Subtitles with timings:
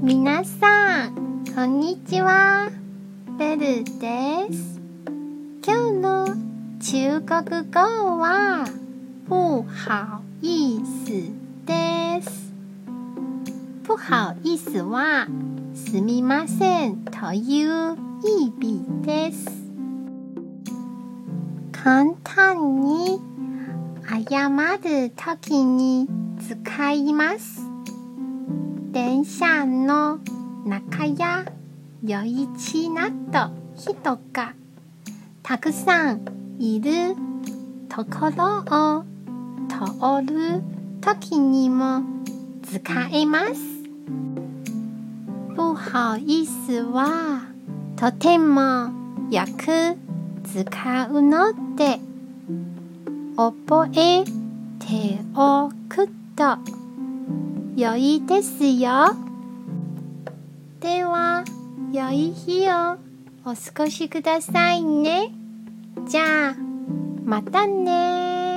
[0.00, 2.70] 皆さん、こんにちは。
[3.36, 4.80] ベルです。
[5.66, 6.26] 今日の
[6.78, 8.64] 中国語は、
[9.26, 9.64] 不好
[10.40, 10.86] 意思
[11.66, 12.52] です。
[13.82, 15.26] 不好意思は、
[15.74, 19.50] すみませんという意味です。
[21.72, 23.20] 簡単に
[24.06, 26.08] 謝るときに
[26.38, 27.67] 使います。
[28.90, 30.18] 電車の
[30.64, 31.44] 中や
[32.02, 34.54] 夜市など人が
[35.42, 36.24] たくさん
[36.58, 37.14] いる
[37.90, 39.04] ところを
[39.68, 40.62] 通る
[41.02, 42.02] ときにも
[42.62, 42.80] 使
[43.12, 43.54] えます。
[45.54, 47.42] 不好意思は
[47.96, 48.90] とても
[49.30, 49.98] よく
[50.44, 52.00] 使うので
[53.36, 54.24] 覚え
[54.78, 56.56] ておくと。
[57.78, 59.14] 良いですよ。
[60.80, 61.44] では、
[61.92, 62.96] 良い日を
[63.44, 65.30] お過ごしくださいね。
[66.08, 66.56] じゃあ、
[67.24, 68.47] またね